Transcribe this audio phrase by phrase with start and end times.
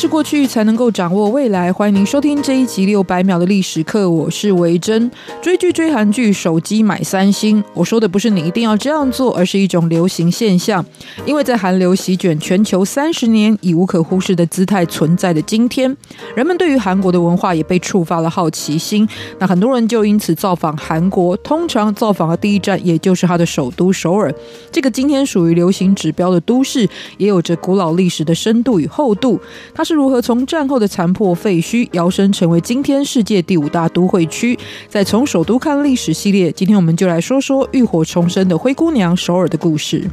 [0.00, 1.70] 是过去，才能够掌握未来。
[1.70, 5.10] 欢迎您收听这一集六百秒的历史课，我是维珍。
[5.42, 7.62] 追剧追韩剧，手机买三星。
[7.74, 10.82] 我说的不是你一定要这样做，而是一种流行现象。
[11.26, 15.94] 因为在韩流席卷全球三十年，以无可忽视的姿态存在的今天，
[16.34, 19.06] 人们对于韩国的文化也被触发了好奇心。
[19.38, 24.34] 那很多人就因此造访韩国，通常造访的第一站也就是它的首都首尔。
[24.72, 29.38] 这个今天属于流行指标的都市，也有着古老历史的深度与厚度。
[29.74, 34.56] 它是如何从战后的残破废墟摇身成为今天世界第五大都会区？
[34.88, 40.08] 在从首都看历史系列，今天我们就来说说浴火重生的灰姑娘首尔的故事。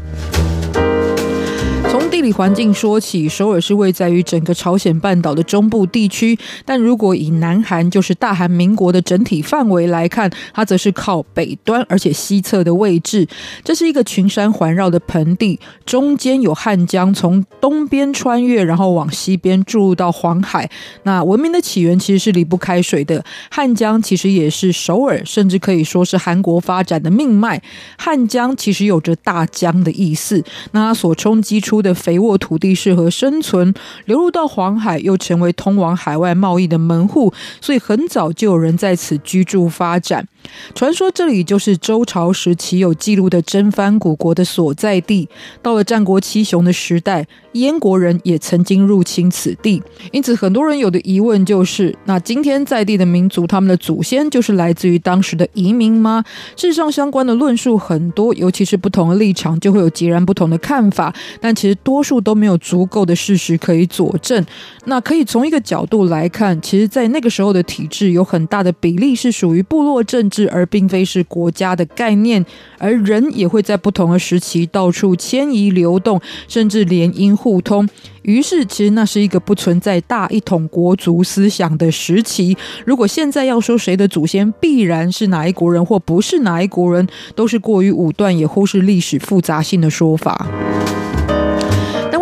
[2.18, 6.36] 地理环境说起，首尔是位在于整个朝鲜半岛的中部地区。
[6.66, 13.28] 但如果以南韩，就是大韩民国的整体范围来看，它则是靠北端，而且西侧的位置。
[13.64, 20.68] 这是一个群山环绕的盆地，中间有汉江从东边穿越，然后往西边注入到黄海。
[21.04, 23.24] 那文明的起源其实是离不开水的。
[23.52, 27.62] 汉江其实也是首尔，甚至可以说是韩国发展的命脉。
[27.96, 31.94] 汉江其实有着大江的意思，那它所冲击出的。
[32.08, 33.74] 肥沃土地适合生存，
[34.06, 40.26] 流入到黄海又成为通往海外贸易的门户，所以很早就有人在此居住发展。
[40.74, 45.28] 传说这里就是周朝时期有记录的真番古国的所在地。
[45.62, 49.84] 到了战国七雄的时代，燕国人也曾经入侵此地。
[50.14, 56.24] 因此，很多人有的疑问就是：那今天在地的民族，他们的祖先就是来自于当时的移民吗？
[56.56, 61.14] 事实上，相关的论述很多，尤其是不同的立场，就会有截然不同的看法。
[61.42, 61.97] 但其实多。
[61.98, 64.46] 多数都没有足够的事实可以佐证。
[64.86, 72.46] 那可以从一个角度来看，其实，在那个时候的体制有很大的比例是属于部落政治，而并非是国家的概念。
[72.78, 77.90] 而人也会在不同的时期到处迁移流动，甚至联姻互通。
[78.22, 82.56] 于是，其实那是一个不存在大一统国族思想的时期。
[82.86, 90.46] 如果现在要说谁的祖先必然是哪一国人，或不是哪一国人，都是过于武断，也忽视历史复杂性的说法。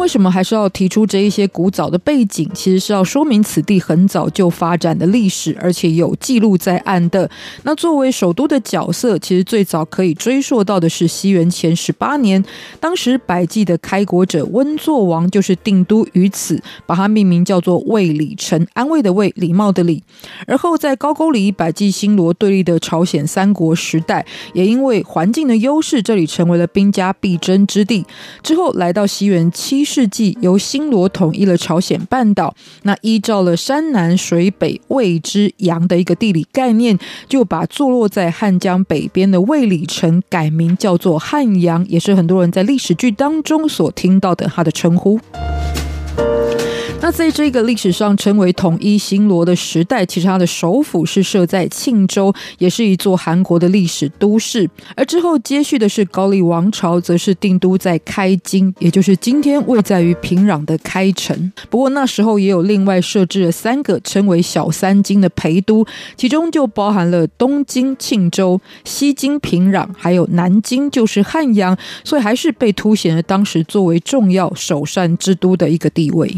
[0.06, 2.48] 为什么还是要提出这一些古早的背景？
[2.54, 7.28] 其实是要说明此地很早就发展的历史，而且有记录在案的。
[7.64, 12.46] 那作为首都的角色，其实最早可以追溯到的是西元前十八年，
[12.80, 20.04] 当时百济的开国者温作王就是定都于此，把它命名叫做卫里城，安慰的卫，礼貌的礼。
[20.46, 24.24] 而后在高句丽、百济、新罗对立的朝鲜三国时代，
[24.54, 28.06] 也因为环境的优势，这里成为了兵家必争之地。
[28.44, 45.18] 之后来到西元七世纪由新罗统一了朝鲜半岛，那依照了山南水北未之阳的一个地理概念，就把坐落在汉江北边的卫里城改名叫做汉阳，也是很多人在历史剧当中所听到的他的称呼。
[47.06, 54.68] 那在这个历史上称为统一新罗的时代，其实它的首府是设在庆州，也是一座韩国的历史都市。
[54.96, 61.54] 而之后接续的是高丽王朝，则是定都在开京，也就是今天位在于平壤的开城。
[61.70, 65.86] 不过那时候也有另外设置了三个称为小三京的陪都，
[66.18, 76.36] 其中就包含了东京庆州、西京平壤，还有南京就是汉阳，所以还是被凸显了当时作为重要首善之都的一个地位。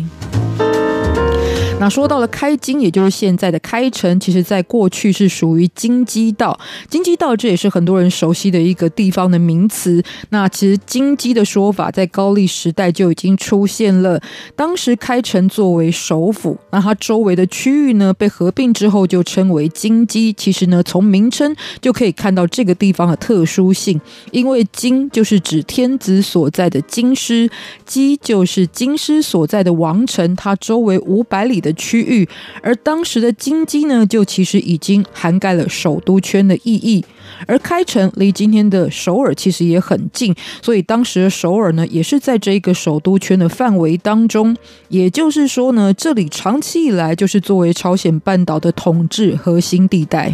[1.80, 6.60] 那说到了开京，也就是现在的开城，其实在过去是属于京畿道。
[6.90, 10.02] 京畿道这也是很多人熟悉的一个地方的名词。
[10.30, 14.20] 那其实京畿的说法在高丽时代就已经出现了。
[14.56, 20.34] 当时开城作为首府，那它周围的区域呢，被合并之后就称为京畿。
[20.36, 24.02] 其实呢，从名称就可以看到这个地方的特殊性，
[24.32, 27.48] 因为京就是指天子所在的京师，
[27.88, 32.28] 畿就是京师所在的王城，它周围五百里的的区域，
[32.62, 37.04] 而当时的京畿呢，就其实已经涵盖了首都圈的意义。
[37.46, 44.56] 而开城离今天的首尔其实也很近，所以当时的首尔呢，也是在这个首都圈的范围当中。
[44.88, 50.34] 也就是说呢，这里长期以来就是作为朝鲜半岛的统治核心地带。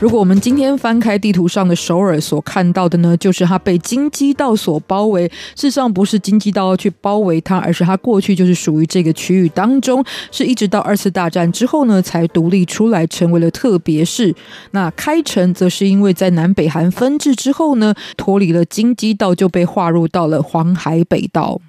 [0.00, 5.26] 如果我们今天翻开地图上的首尔，所看到的呢，就是它被京畿道所包围。
[5.56, 14.32] 事实上，不是京畿道去包围它，而是它过去就是属于这个区域当中，是一直到二次大战之后呢，才独立出来，成为了特别市。
[14.70, 21.60] 那开城则是因为在南北韩分治之后呢，脱离了京畿道，就被划入到了黄海北道。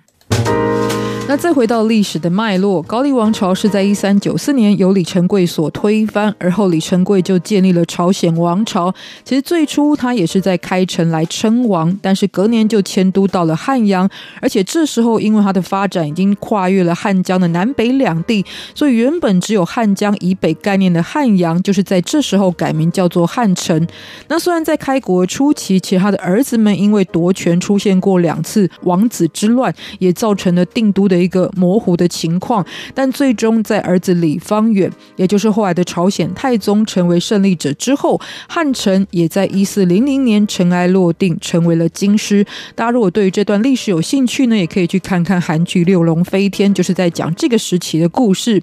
[1.29, 8.91] 那再回到历史的脉络，高丽王朝是在一三九四年由李成桂所推翻，而后李成桂就建立了朝鲜王朝。
[9.23, 14.09] 其实最初他也是在开城来称王，但是隔年就迁都到了汉阳，
[14.41, 18.43] 而且这时候因为他的发展已经跨越了汉江的南北两地，
[18.73, 23.87] 所以原本只有汉江以北概念的汉阳，就是在这时候改名叫做汉城。
[24.29, 31.18] 那虽然在开国初期，其实他的儿子们因为夺权出现过两次王子之乱，也造成了定都的。
[31.19, 42.45] 一个模糊的情况，但最终在儿子李方远，也就是后来的朝鲜太宗成为胜利者之后，汉城也在一四零零年尘埃落定，成为了京师。
[42.75, 48.61] 大家如果对于这段历史有兴趣呢，也可以去看看韩剧《六龙飞天》，就是在讲这个时期的故事。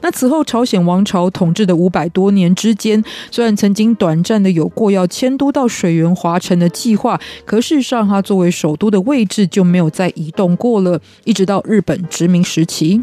[0.00, 13.00] 那此后，朝鲜王朝统治的五百多年之间，虽然曾经短暂的有过要迁都到水源华城的计划，可事实上，它作为首都的位置就没有再移动过了，一直到日本殖民时期。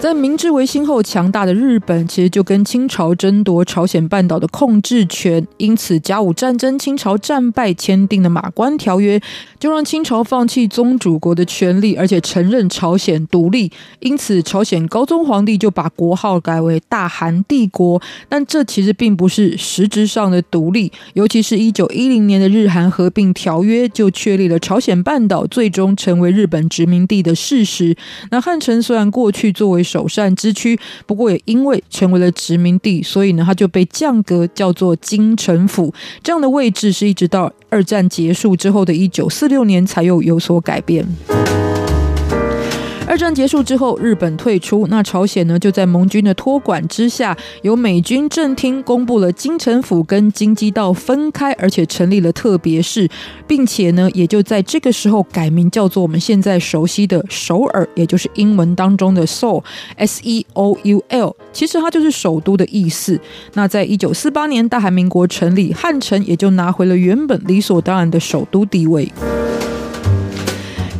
[0.00, 9.20] 在明治维新后，强大的日本其实就跟清朝争夺朝鲜半岛的控制权，因此甲午战争清朝战败，签订的马关条约，
[9.58, 13.72] 就让清朝放弃宗主国的权利，而且承认朝鲜独立。
[13.98, 18.00] 因此，朝鲜高宗皇帝就把国号改为大韩帝国。
[18.28, 27.96] 但这其实并不是实质上的独立，尤其是一九一零年的日韩合并条约，就确立了朝鲜半岛最终成为日本殖民地的事实。
[28.30, 35.94] 那汉城虽然过去作为首善之区，不过也因为成为了殖民地，所以呢，它就被降格叫做京城府。
[36.22, 41.06] 这样的位置是一直到二战结束之后的一九四六年才又有所改变。
[43.08, 53.08] 二战结束之后，日本退出，那朝鲜呢就在盟军的托管之下，由美军政厅公布了京城府跟京畿道分开，而且成立了特别市，
[53.46, 63.18] 并且呢也就在这个时候改名叫做我们现在熟悉的首尔，也就是英文当中的 Seoul，S E O U L，其实它就是首都的意思。
[63.54, 69.10] 那在一九四八年大韩民国成立，汉城也就拿回了原本理所当然的首都地位。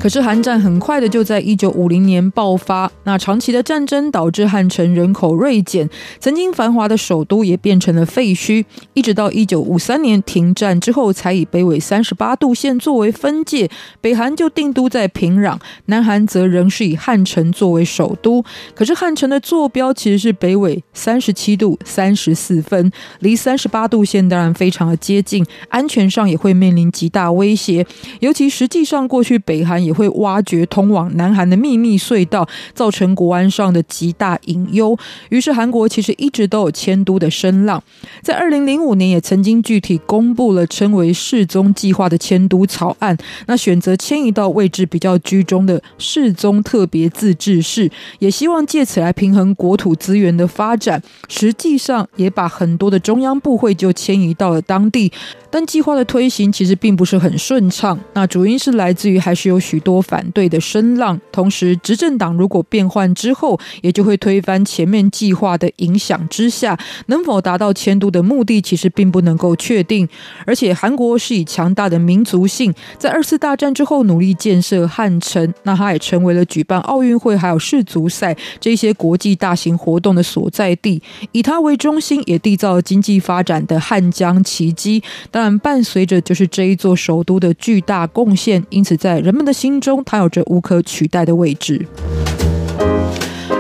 [0.00, 5.90] 可是韩战很快的就在一九五零年爆发，那长期的战争导致汉城人口锐减，
[6.20, 8.64] 曾经繁华的首都也变成了废墟。
[8.94, 13.68] 一直到一九五三年停战之后，才以北纬三十八度线作为分界，
[14.00, 18.44] 北韩就定都在平壤，南韩则仍是以汉城作为首都。
[18.76, 27.84] 可是汉城的坐标其实是北纬三十七度三十四分，离三十八度线当然非常的接近，安全上也会面临极大威胁。
[28.20, 29.87] 尤其实际上过去北韩。
[29.88, 34.96] 也会挖掘通往南韩的秘密隧道，造成国安上的极大隐忧。
[35.30, 37.82] 于是韩国其实一直都有迁都的声浪，
[38.22, 43.16] 在二零零五年也曾经具体公布了称为“世宗计划”的迁都草案。
[43.46, 51.02] 那选择迁移到位置比较居中的世宗特别自治市，也希望借此来平衡国土资源的发展。
[51.28, 55.10] 实际上也把很多的中央部会就迁移到了当地。
[55.50, 70.06] 但计划的推行其实并不是很顺畅，那主因是来自于还是有许多反对的声浪，同时执政党如果变换之后，也就会推翻前面计划的影响之下，能否达到迁都的目的，其实并不能够确定。
[70.44, 81.02] 而且韩国是以强大的民族性，在二次大战之后努力建设汉城，那它也成为了举办奥运会还有世足赛这些国际大型活动的所在地，
[81.32, 85.02] 以它为中心，也缔造经济发展的汉江奇迹。
[85.40, 91.86] 但伴随着就是这一座首都的巨大贡献，因此在人们的心中，它有着无可取代的位置。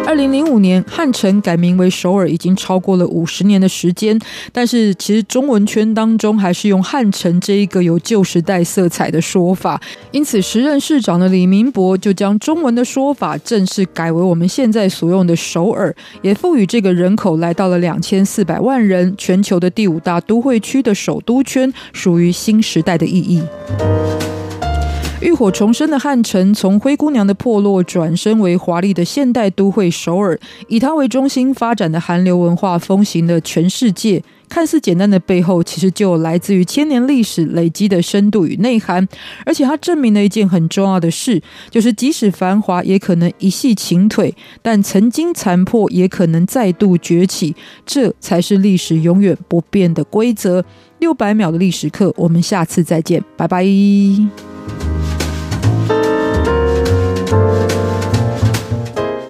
[0.08, 4.18] 二零零五年，汉城改名为首尔，已经超过了五十年的时间。
[4.50, 9.78] 但是，其实中文圈当中还是用汉城这一个有旧时代色彩的说法。
[10.10, 23.42] 因此，时任市长的李明博就将中文的说法正式改为我们现在所用的首尔，也赋予这个人口来到了两千四百万人、全球的第五大都会区的首都圈，属于新时代的意义。
[25.20, 34.22] 浴火重生的汉城，从灰姑娘的破落转身为华丽的现代都会首尔，以它为中心发展的韩流文化风行了全世界。
[34.48, 39.06] 看似简单的背后，其实就来自于千年历史累积的深度与内涵。
[39.44, 44.32] 而且它证明了一件很重要的事，就是即使繁华，也可能一夕倾颓；
[44.62, 47.54] 但曾经残破，也可能再度崛起。
[47.84, 50.64] 这才是历史永远不变的规则。
[51.00, 53.66] 六百秒的历史课，我们下次再见，拜拜。